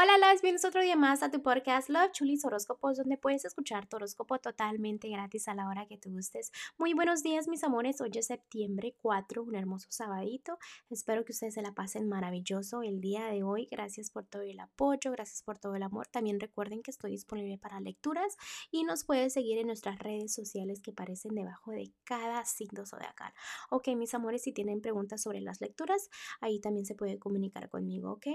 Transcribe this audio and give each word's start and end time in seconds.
Hola, 0.00 0.16
las 0.16 0.42
bienvenidos 0.42 0.64
otro 0.64 0.80
día 0.80 0.94
más 0.94 1.24
a 1.24 1.30
tu 1.32 1.42
podcast 1.42 1.88
Love 1.88 2.12
Chulis 2.12 2.44
Horóscopos, 2.44 2.98
donde 2.98 3.18
puedes 3.18 3.44
escuchar 3.44 3.88
tu 3.88 3.96
horóscopo 3.96 4.38
totalmente 4.38 5.08
gratis 5.08 5.48
a 5.48 5.54
la 5.54 5.66
hora 5.66 5.88
que 5.88 5.98
te 5.98 6.08
gustes. 6.08 6.52
Muy 6.78 6.94
buenos 6.94 7.24
días, 7.24 7.48
mis 7.48 7.64
amores. 7.64 8.00
Hoy 8.00 8.12
es 8.14 8.26
septiembre 8.26 8.94
4, 9.02 9.42
un 9.42 9.56
hermoso 9.56 9.88
sabadito. 9.90 10.56
Espero 10.88 11.24
que 11.24 11.32
ustedes 11.32 11.54
se 11.54 11.62
la 11.62 11.74
pasen 11.74 12.08
maravilloso 12.08 12.84
el 12.84 13.00
día 13.00 13.26
de 13.26 13.42
hoy. 13.42 13.66
Gracias 13.72 14.12
por 14.12 14.24
todo 14.24 14.42
el 14.42 14.60
apoyo, 14.60 15.10
gracias 15.10 15.42
por 15.42 15.58
todo 15.58 15.74
el 15.74 15.82
amor. 15.82 16.06
También 16.06 16.38
recuerden 16.38 16.80
que 16.80 16.92
estoy 16.92 17.10
disponible 17.10 17.58
para 17.58 17.80
lecturas 17.80 18.36
y 18.70 18.84
nos 18.84 19.02
puedes 19.02 19.32
seguir 19.32 19.58
en 19.58 19.66
nuestras 19.66 19.98
redes 19.98 20.32
sociales 20.32 20.80
que 20.80 20.92
aparecen 20.92 21.34
debajo 21.34 21.72
de 21.72 21.92
cada 22.04 22.44
signo 22.44 22.86
zodiacal. 22.86 23.32
Ok, 23.68 23.88
mis 23.96 24.14
amores, 24.14 24.44
si 24.44 24.52
tienen 24.52 24.80
preguntas 24.80 25.22
sobre 25.22 25.40
las 25.40 25.60
lecturas, 25.60 26.08
ahí 26.40 26.60
también 26.60 26.86
se 26.86 26.94
puede 26.94 27.18
comunicar 27.18 27.68
conmigo, 27.68 28.12
¿ok? 28.12 28.26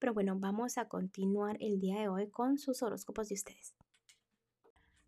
Pero 0.00 0.14
bueno, 0.14 0.34
vamos 0.36 0.78
a 0.78 0.88
continuar 0.88 1.11
continuar 1.14 1.58
el 1.60 1.78
día 1.78 2.00
de 2.00 2.08
hoy 2.08 2.30
con 2.30 2.56
sus 2.56 2.82
horóscopos 2.82 3.28
de 3.28 3.34
ustedes. 3.34 3.74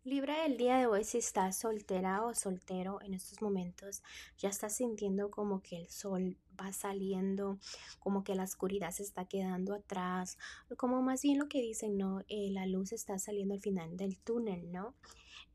Libra 0.03 0.45
el 0.45 0.55
día 0.55 0.77
de 0.77 0.85
hoy 0.85 1.03
si 1.03 1.17
estás 1.17 1.57
soltera 1.57 2.23
o 2.23 2.35
soltero 2.35 2.99
en 3.01 3.15
estos 3.15 3.41
momentos, 3.41 4.03
ya 4.37 4.49
estás 4.49 4.75
sintiendo 4.75 5.31
como 5.31 5.63
que 5.63 5.81
el 5.81 5.89
sol 5.89 6.37
va 6.59 6.71
saliendo, 6.73 7.57
como 7.99 8.23
que 8.23 8.35
la 8.35 8.43
oscuridad 8.43 8.91
se 8.91 9.03
está 9.03 9.25
quedando 9.25 9.73
atrás, 9.73 10.37
como 10.77 11.01
más 11.01 11.21
bien 11.21 11.37
lo 11.37 11.47
que 11.47 11.61
dicen, 11.61 11.97
¿no? 11.97 12.21
Eh, 12.27 12.49
la 12.51 12.65
luz 12.65 12.91
está 12.91 13.19
saliendo 13.19 13.53
al 13.53 13.61
final 13.61 13.97
del 13.97 14.17
túnel, 14.17 14.71
¿no? 14.71 14.95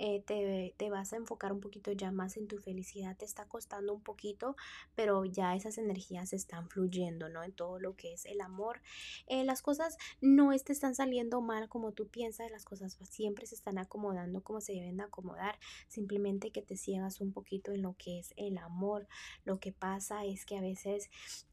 Eh, 0.02 0.22
te, 0.26 0.74
te, 0.78 0.88
vas 0.88 1.12
a 1.12 1.16
enfocar 1.16 1.52
un 1.52 1.60
poquito 1.60 1.92
ya 1.92 2.10
más 2.10 2.38
en 2.38 2.48
tu 2.48 2.56
felicidad, 2.56 3.18
te 3.18 3.26
está 3.26 3.44
costando 3.44 3.92
un 3.92 4.00
poquito, 4.00 4.56
pero 4.94 5.26
ya 5.26 5.54
esas 5.54 5.76
energías 5.76 6.32
están 6.32 6.70
fluyendo, 6.70 7.28
¿no? 7.28 7.42
En 7.42 7.52
todo 7.52 7.78
lo 7.78 7.96
que 7.96 8.14
es 8.14 8.24
el 8.24 8.40
amor. 8.40 8.80
Eh, 9.26 9.44
las 9.44 9.60
cosas 9.60 9.98
no 10.22 10.56
te 10.56 10.72
están 10.72 10.94
saliendo 10.94 11.42
mal 11.42 11.68
como 11.68 11.92
tú 11.92 12.08
piensas, 12.08 12.50
las 12.50 12.64
cosas 12.64 12.96
siempre 13.10 13.46
se 13.46 13.54
están 13.54 13.76
acomodando 13.76 14.42
como 14.42 14.62
se 14.62 14.72
deben 14.72 14.96
de 14.96 15.02
acomodar, 15.02 15.58
simplemente 15.88 16.50
que 16.50 16.62
te 16.62 16.78
ciegas 16.78 17.20
un 17.20 17.34
poquito 17.34 17.72
en 17.72 17.82
lo 17.82 17.94
que 17.98 18.20
es 18.20 18.32
el 18.38 18.56
amor. 18.56 19.06
Lo 19.44 19.60
que 19.60 19.70
pasa 19.70 20.24
es 20.24 20.46
que 20.46 20.56
a 20.56 20.62
veces 20.62 20.89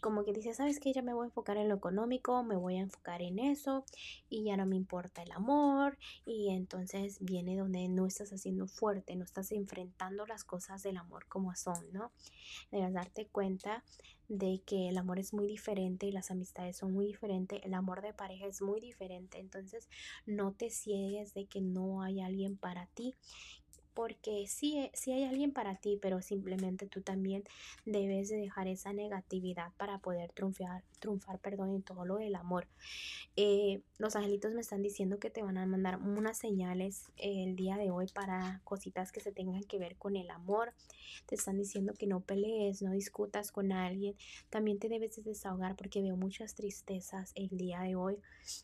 como 0.02 0.24
que 0.24 0.34
dices, 0.34 0.58
sabes 0.58 0.80
que 0.80 0.94
ya 0.94 1.02
me 1.02 1.14
voy 1.14 1.26
a 1.26 1.28
enfocar 1.28 1.58
en 1.58 1.70
lo 1.70 1.76
económico, 1.76 2.44
me 2.44 2.56
voy 2.56 2.78
a 2.78 2.82
enfocar 2.82 3.22
en 3.22 3.40
eso 3.40 3.86
y 4.30 4.44
ya 4.44 4.58
no 4.58 4.66
me 4.66 4.76
importa 4.76 5.24
el 5.24 5.32
amor 5.32 5.98
y 6.26 6.50
entonces 6.50 7.18
viene 7.20 7.58
donde 7.58 7.88
no 7.90 8.06
estás 8.06 8.32
haciendo 8.32 8.68
fuerte, 8.68 9.16
no 9.16 9.24
estás 9.24 9.52
enfrentando 9.52 10.26
las 10.26 10.44
cosas 10.44 10.84
del 10.84 10.98
amor 10.98 11.26
como 11.28 11.56
son, 11.56 11.92
¿no? 11.92 12.12
Debes 12.72 12.94
darte 12.94 13.28
cuenta 13.28 13.84
de 14.28 14.62
que 14.66 14.90
el 14.90 14.98
amor 14.98 15.20
es 15.20 15.34
muy 15.34 15.48
diferente 15.48 16.06
y 16.06 16.12
las 16.12 16.32
amistades 16.32 16.78
son 16.78 16.92
muy 16.94 17.06
diferentes, 17.06 17.62
el 17.64 17.74
amor 17.74 18.02
de 18.02 18.14
pareja 18.14 18.46
es 18.46 18.62
muy 18.62 18.82
diferente, 18.82 19.40
entonces 19.40 19.88
no 20.26 20.52
te 20.52 20.70
ciegues 20.70 21.34
de 21.34 21.46
que 21.46 21.62
no 21.62 22.02
hay 22.02 22.22
alguien 22.22 22.58
para 22.58 22.88
ti 22.88 23.16
porque 23.98 24.46
sí, 24.46 24.92
sí 24.94 25.12
hay 25.12 25.24
alguien 25.24 25.52
para 25.52 25.76
ti, 25.76 25.98
pero 26.00 26.22
simplemente 26.22 26.86
tú 26.86 27.02
también 27.02 27.44
debes 27.84 28.30
de 28.30 28.38
dejar 28.38 28.68
esa 28.68 28.94
negatividad 28.94 29.74
para 29.76 29.98
poder 29.98 30.32
triunfar, 30.34 30.84
triunfar 31.00 31.40
perdón, 31.40 31.74
en 31.74 31.82
todo 31.82 32.06
lo 32.06 32.18
del 32.18 32.36
amor. 32.36 32.68
Eh, 33.36 33.82
los 33.98 34.16
angelitos 34.16 34.54
me 34.54 34.62
están 34.62 34.84
diciendo 34.84 35.18
que 35.18 35.32
te 35.32 35.42
van 35.42 35.58
a 35.58 35.66
mandar 35.66 35.98
unas 35.98 36.38
señales 36.38 37.12
el 37.18 37.56
día 37.56 37.76
de 37.78 37.90
hoy 37.90 38.06
para 38.14 38.62
cositas 38.66 39.12
que 39.12 39.20
se 39.20 39.32
tengan 39.32 39.64
que 39.64 39.80
ver 39.80 39.96
con 39.96 40.16
el 40.16 40.30
amor. 40.30 40.74
Te 41.26 41.34
están 41.34 41.58
diciendo 41.58 41.94
que 41.98 42.06
no 42.06 42.20
pelees, 42.20 42.84
no 42.84 42.92
discutas 42.92 43.52
con 43.52 43.72
alguien. 43.72 44.16
También 44.52 44.78
te 44.78 44.90
debes 44.90 45.16
de 45.16 45.24
desahogar 45.24 45.76
porque 45.76 46.04
veo 46.04 46.18
muchas 46.18 46.54
tristezas 46.54 47.32
el 47.34 47.50
día 47.50 47.82
de 47.82 47.96
hoy. 47.96 48.20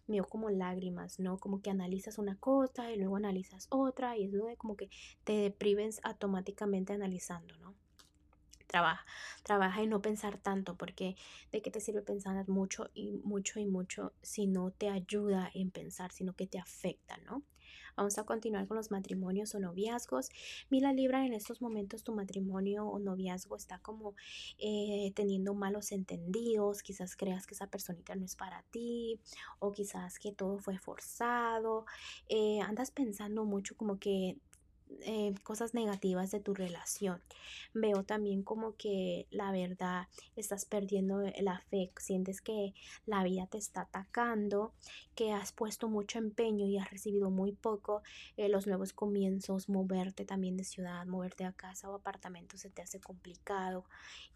Veo 0.05 0.25
como 0.25 0.51
lágrimas, 0.51 1.19
¿no? 1.19 1.39
Como 1.39 1.59
que 1.59 1.71
analizas 1.71 2.19
una 2.19 2.37
cosa 2.37 2.91
y 2.91 2.97
luego 2.97 3.15
analizas 3.15 3.65
otra 3.71 4.15
y 4.15 4.25
es 4.25 4.57
como 4.57 4.75
que 4.75 4.89
te 5.23 5.33
deprives 5.33 5.99
automáticamente 6.03 6.93
analizando, 6.93 7.57
¿no? 7.57 7.75
Trabaja, 8.67 9.05
trabaja 9.43 9.83
y 9.83 9.87
no 9.87 10.01
pensar 10.01 10.37
tanto, 10.37 10.75
porque 10.75 11.15
de 11.51 11.61
qué 11.61 11.69
te 11.69 11.79
sirve 11.79 12.01
pensar 12.01 12.47
mucho 12.49 12.89
y 12.93 13.11
mucho 13.23 13.59
y 13.59 13.65
mucho 13.65 14.13
si 14.21 14.47
no 14.47 14.71
te 14.71 14.89
ayuda 14.89 15.51
en 15.53 15.69
pensar, 15.69 16.11
sino 16.11 16.33
que 16.33 16.47
te 16.47 16.57
afecta, 16.57 17.17
¿no? 17.17 17.43
Vamos 17.95 18.17
a 18.17 18.23
continuar 18.23 18.67
con 18.67 18.77
los 18.77 18.89
matrimonios 18.89 19.53
o 19.53 19.59
noviazgos. 19.59 20.29
Mira 20.69 20.91
Libra, 20.93 21.25
en 21.25 21.33
estos 21.33 21.61
momentos 21.61 22.03
tu 22.03 22.13
matrimonio 22.13 22.87
o 22.87 22.97
noviazgo 22.97 23.55
está 23.55 23.77
como 23.79 24.15
eh, 24.57 25.11
teniendo 25.15 25.53
malos 25.53 25.91
entendidos. 25.91 26.81
Quizás 26.81 27.15
creas 27.15 27.45
que 27.45 27.53
esa 27.53 27.67
personita 27.67 28.15
no 28.15 28.25
es 28.25 28.35
para 28.35 28.63
ti 28.71 29.19
o 29.59 29.71
quizás 29.71 30.17
que 30.17 30.31
todo 30.31 30.57
fue 30.57 30.79
forzado. 30.79 31.85
Eh, 32.29 32.59
andas 32.61 32.89
pensando 32.89 33.45
mucho 33.45 33.75
como 33.75 33.99
que 33.99 34.37
eh, 35.01 35.33
cosas 35.43 35.73
negativas 35.73 36.31
de 36.31 36.39
tu 36.39 36.53
relación. 36.53 37.21
Veo 37.73 38.03
también 38.03 38.43
como 38.43 38.75
que 38.75 39.27
la 39.31 39.51
verdad 39.51 40.07
estás 40.35 40.65
perdiendo 40.65 41.21
la 41.39 41.59
fe, 41.69 41.91
sientes 41.97 42.41
que 42.41 42.73
la 43.05 43.23
vida 43.23 43.47
te 43.47 43.57
está 43.57 43.81
atacando, 43.81 44.73
que 45.15 45.31
has 45.31 45.51
puesto 45.51 45.89
mucho 45.89 46.19
empeño 46.19 46.65
y 46.67 46.77
has 46.77 46.89
recibido 46.89 47.29
muy 47.29 47.51
poco. 47.51 48.03
Eh, 48.37 48.49
los 48.49 48.67
nuevos 48.67 48.93
comienzos, 48.93 49.69
moverte 49.69 50.25
también 50.25 50.57
de 50.57 50.63
ciudad, 50.63 51.05
moverte 51.05 51.45
a 51.45 51.51
casa 51.51 51.89
o 51.89 51.95
apartamento 51.95 52.57
se 52.57 52.69
te 52.69 52.81
hace 52.81 52.99
complicado. 52.99 53.85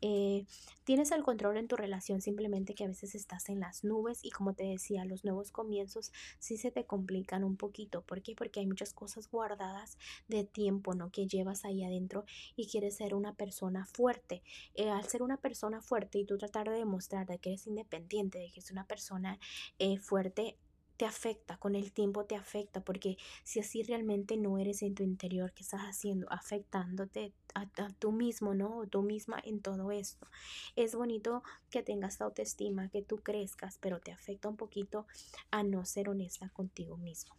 Eh, 0.02 0.46
tienes 0.84 1.12
el 1.12 1.24
control 1.24 1.58
en 1.58 1.68
tu 1.68 1.76
relación, 1.76 2.22
simplemente 2.22 2.76
que 2.76 2.86
a 2.86 2.88
veces 2.88 3.16
estás 3.16 3.50
en 3.50 3.60
las 3.60 3.84
nubes 3.84 4.24
y 4.24 4.30
como 4.30 4.54
te 4.54 4.64
decía, 4.64 5.06
los 5.06 5.24
nuevos 5.24 5.52
comienzos 5.52 6.12
sí 6.40 6.58
se 6.58 6.72
te 6.72 6.86
complican 6.86 7.44
un 7.44 7.58
poquito. 7.58 8.02
¿Por 8.02 8.22
qué? 8.22 8.36
Porque 8.36 8.60
hay 8.60 8.68
muchas 8.68 8.94
cosas 8.94 9.30
guardadas 9.30 9.98
de 10.28 10.47
tiempo, 10.48 10.94
¿no? 10.94 11.12
Que 11.12 11.28
llevas 11.28 11.66
ahí 11.66 11.84
adentro 11.84 12.26
y 12.56 12.68
quieres 12.68 12.96
ser 12.96 13.14
una 13.14 13.34
persona 13.34 13.86
fuerte. 13.86 14.44
Eh, 14.76 14.90
al 14.90 15.06
ser 15.06 15.22
una 15.24 15.38
persona 15.38 15.82
fuerte 15.82 16.20
y 16.20 16.26
tú 16.26 16.38
tratar 16.38 16.70
de 16.70 16.78
demostrar 16.78 17.28
de 17.28 17.40
que 17.40 17.50
eres 17.50 17.68
independiente, 17.68 18.40
de 18.40 18.46
que 18.48 18.60
eres 18.60 18.72
una 18.72 18.86
persona 18.86 19.40
eh, 19.80 19.98
fuerte, 19.98 20.58
te 20.98 21.06
afecta, 21.06 21.58
con 21.58 21.76
el 21.76 21.92
tiempo 21.92 22.26
te 22.26 22.36
afecta, 22.36 22.82
porque 22.82 23.18
si 23.44 23.60
así 23.60 23.84
realmente 23.84 24.36
no 24.36 24.58
eres 24.58 24.82
en 24.82 24.96
tu 24.96 25.04
interior, 25.04 25.54
¿qué 25.54 25.62
estás 25.62 25.82
haciendo? 25.82 26.26
Afectándote 26.32 27.34
a, 27.54 27.62
a, 27.62 27.90
tú 28.00 28.12
mismo, 28.12 28.56
¿no? 28.56 28.80
O 28.80 28.88
tú 28.88 29.04
misma 29.04 29.40
en 29.44 29.62
todo 29.62 29.92
esto. 29.92 30.28
Es 30.76 30.96
bonito 30.96 31.44
que 31.70 31.84
tengas 31.84 32.20
autoestima, 32.20 32.90
que 32.90 33.04
tú 33.04 33.18
crezcas, 33.18 33.78
pero 33.80 34.00
te 34.00 34.12
afecta 34.12 34.50
un 34.50 34.58
poquito 34.58 35.06
a 35.52 35.64
no 35.64 35.86
ser 35.86 36.10
honesta 36.10 36.50
contigo 36.50 36.98
mismo. 36.98 37.36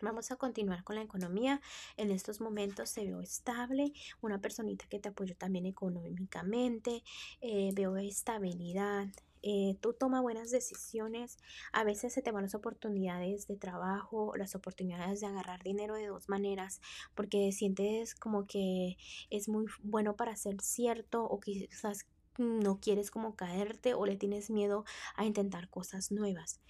Vamos 0.00 0.30
a 0.30 0.36
continuar 0.36 0.82
con 0.82 0.96
la 0.96 1.02
economía. 1.02 1.60
En 1.96 2.10
estos 2.10 2.40
momentos 2.40 2.90
se 2.90 3.04
veo 3.04 3.20
estable, 3.20 3.92
una 4.20 4.40
personita 4.40 4.86
que 4.88 4.98
te 4.98 5.08
apoyó 5.08 5.36
también 5.36 5.66
económicamente, 5.66 7.02
eh, 7.40 7.70
veo 7.74 7.96
estabilidad. 7.96 9.08
Eh, 9.42 9.76
tú 9.80 9.92
toma 9.92 10.22
buenas 10.22 10.50
decisiones, 10.50 11.36
a 11.72 11.84
veces 11.84 12.14
se 12.14 12.22
te 12.22 12.32
van 12.32 12.44
las 12.44 12.54
oportunidades 12.54 13.46
de 13.46 13.56
trabajo, 13.56 14.34
las 14.36 14.54
oportunidades 14.54 15.20
de 15.20 15.26
agarrar 15.26 15.62
dinero 15.62 15.94
de 15.96 16.06
dos 16.06 16.30
maneras, 16.30 16.80
porque 17.14 17.52
sientes 17.52 18.14
como 18.14 18.46
que 18.46 18.96
es 19.28 19.48
muy 19.48 19.66
bueno 19.82 20.16
para 20.16 20.34
ser 20.34 20.60
cierto 20.62 21.24
o 21.24 21.40
quizás 21.40 22.06
no 22.38 22.80
quieres 22.80 23.10
como 23.10 23.36
caerte 23.36 23.94
o 23.94 24.06
le 24.06 24.16
tienes 24.16 24.50
miedo 24.50 24.84
a 25.14 25.24
intentar 25.26 25.68
cosas 25.68 26.10
nuevas 26.10 26.60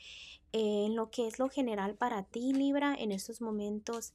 en 0.57 0.95
lo 0.95 1.11
que 1.11 1.27
es 1.27 1.41
lo 1.41 1.49
general 1.49 1.97
para 1.97 2.23
ti, 2.23 2.53
Libra, 2.53 2.95
en 2.97 3.11
estos 3.11 3.41
momentos 3.41 4.13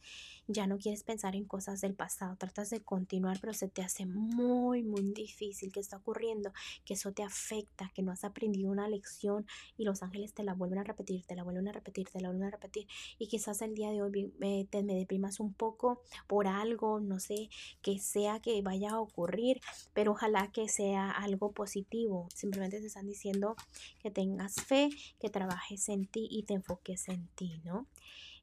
ya 0.48 0.68
no 0.68 0.78
quieres 0.78 1.04
pensar 1.04 1.36
en 1.36 1.44
cosas 1.44 1.82
del 1.82 1.94
pasado, 1.94 2.38
tratas 2.38 2.70
de 2.70 2.82
continuar, 2.82 3.40
pero 3.42 3.54
se 3.54 3.68
te 3.68 3.82
hace 3.82 4.06
muy, 4.06 4.82
muy 4.82 5.02
difícil 5.12 5.72
que 5.74 5.82
está 5.82 5.98
ocurriendo, 5.98 6.54
que 6.86 6.94
eso 6.94 7.12
te 7.12 7.24
afecta, 7.24 7.92
que 7.94 8.04
no 8.04 8.14
has 8.14 8.24
aprendido 8.24 8.72
una 8.72 8.88
lección 8.88 9.46
y 9.78 9.84
los 9.84 10.02
ángeles 10.02 10.34
te 10.34 10.44
la 10.44 10.54
vuelven 10.54 10.80
a 10.80 10.86
repetir, 10.86 11.26
te 11.26 11.36
la 11.36 11.44
vuelven 11.44 11.68
a 11.68 11.74
repetir, 11.74 12.08
te 12.08 12.22
la 12.22 12.30
vuelven 12.30 12.48
a 12.48 12.52
repetir 12.52 12.88
y 13.18 13.28
quizás 13.28 13.62
el 13.62 13.76
día 13.76 13.92
de 13.92 14.02
hoy 14.02 14.34
te 14.70 14.82
me 14.82 14.96
deprimas 14.96 15.42
un 15.42 15.54
poco 15.54 16.02
por 16.26 16.48
algo, 16.48 17.02
no 17.02 17.20
sé, 17.20 17.50
que 17.82 18.00
sea 18.00 18.40
que 18.40 18.62
vaya 18.62 18.92
a 18.92 19.02
ocurrir, 19.02 19.60
pero 19.94 20.14
ojalá 20.14 20.52
que 20.54 20.70
sea 20.70 21.12
algo 21.12 21.52
positivo, 21.52 22.30
simplemente 22.34 22.80
te 22.80 22.88
están 22.88 23.08
diciendo 23.08 23.58
que 24.02 24.10
tengas 24.10 24.56
fe, 24.56 24.90
que 25.20 25.30
trabajes 25.30 25.90
en 25.90 26.08
ti 26.08 26.29
y 26.30 26.44
te 26.44 26.54
enfoques 26.54 27.10
en 27.10 27.28
ti, 27.36 27.62
¿no? 27.66 27.88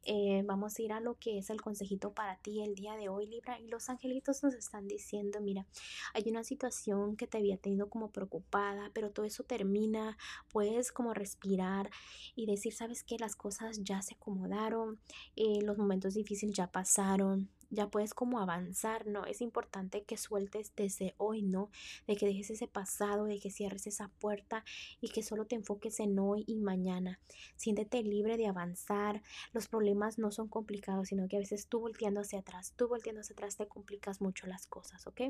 eh, 0.06 0.42
vamos 0.46 0.78
a 0.78 0.82
ir 0.82 0.92
a 0.92 1.00
lo 1.00 1.18
que 1.18 1.38
es 1.38 1.50
el 1.50 1.60
consejito 1.60 2.12
para 2.14 2.36
ti 2.38 2.62
el 2.62 2.74
día 2.74 2.96
de 2.96 3.08
hoy, 3.08 3.26
Libra. 3.26 3.58
Y 3.60 3.68
los 3.68 3.90
angelitos 3.90 4.42
nos 4.42 4.54
están 4.54 4.86
diciendo, 4.86 5.40
mira, 5.40 5.66
hay 6.14 6.24
una 6.28 6.44
situación 6.44 7.16
que 7.16 7.26
te 7.26 7.38
había 7.38 7.58
tenido 7.58 7.90
como 7.90 8.10
preocupada, 8.12 8.90
pero 8.94 9.10
todo 9.10 9.26
eso 9.26 9.42
termina, 9.42 10.16
puedes 10.48 10.92
como 10.92 11.12
respirar 11.12 11.90
y 12.36 12.46
decir, 12.46 12.72
sabes 12.72 13.02
que 13.02 13.18
las 13.18 13.34
cosas 13.34 13.82
ya 13.82 14.00
se 14.00 14.14
acomodaron, 14.14 15.00
eh, 15.34 15.60
los 15.62 15.76
momentos 15.76 16.14
difíciles 16.14 16.54
ya 16.54 16.70
pasaron, 16.70 17.50
ya 17.70 17.88
puedes 17.88 18.14
como 18.14 18.40
avanzar, 18.40 19.06
¿no? 19.06 19.24
Es 19.24 19.40
importante 19.40 20.04
que 20.04 20.16
sueltes 20.16 20.72
desde 20.76 21.14
hoy, 21.18 21.42
¿no? 21.42 21.70
De 22.06 22.16
que 22.16 22.26
dejes 22.26 22.50
ese 22.50 22.68
pasado, 22.68 23.24
de 23.24 23.38
que 23.38 23.50
cierres 23.50 23.86
esa 23.86 24.08
puerta 24.18 24.64
y 25.00 25.08
que 25.08 25.22
solo 25.22 25.46
te 25.46 25.56
enfoques 25.56 26.00
en 26.00 26.18
hoy 26.18 26.44
y 26.46 26.56
mañana. 26.56 27.20
Siéntete 27.56 28.02
libre 28.02 28.36
de 28.36 28.46
avanzar. 28.46 29.22
Los 29.52 29.68
problemas 29.68 30.18
no 30.18 30.30
son 30.30 30.48
complicados, 30.48 31.08
sino 31.08 31.28
que 31.28 31.36
a 31.36 31.40
veces 31.40 31.66
tú 31.66 31.80
volteando 31.80 32.20
hacia 32.20 32.40
atrás, 32.40 32.72
tú 32.76 32.88
volteando 32.88 33.20
hacia 33.20 33.34
atrás 33.34 33.56
te 33.56 33.66
complicas 33.66 34.20
mucho 34.20 34.46
las 34.46 34.66
cosas, 34.66 35.06
¿ok? 35.06 35.22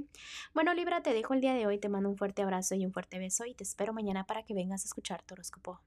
Bueno, 0.54 0.74
Libra, 0.74 1.02
te 1.02 1.12
dejo 1.12 1.34
el 1.34 1.40
día 1.40 1.54
de 1.54 1.66
hoy, 1.66 1.78
te 1.78 1.88
mando 1.88 2.08
un 2.08 2.16
fuerte 2.16 2.42
abrazo 2.42 2.74
y 2.74 2.84
un 2.84 2.92
fuerte 2.92 3.18
beso 3.18 3.44
y 3.44 3.54
te 3.54 3.64
espero 3.64 3.92
mañana 3.92 4.26
para 4.26 4.42
que 4.42 4.54
vengas 4.54 4.82
a 4.82 4.86
escuchar 4.86 5.22
tu 5.22 5.34
horóscopo. 5.34 5.80